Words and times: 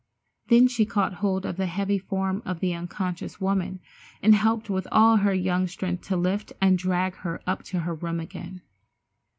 Then 0.47 0.67
she 0.67 0.83
caught 0.83 1.13
hold 1.21 1.45
of 1.45 1.57
the 1.57 1.67
heavy 1.67 1.99
form 1.99 2.41
of 2.43 2.59
the 2.59 2.73
unconscious 2.73 3.39
woman 3.39 3.79
and 4.23 4.33
helped 4.33 4.67
with 4.67 4.87
all 4.91 5.17
her 5.17 5.31
young 5.35 5.67
strength 5.67 6.07
to 6.07 6.17
lift 6.17 6.51
and 6.59 6.75
drag 6.75 7.17
her 7.17 7.39
up 7.45 7.61
to 7.65 7.81
her 7.81 7.93
room 7.93 8.19
again. 8.19 8.63